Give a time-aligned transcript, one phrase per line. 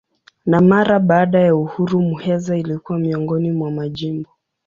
[0.45, 4.29] Na mara baada ya uhuru Muheza ilikuwa miongoni mwa majimbo.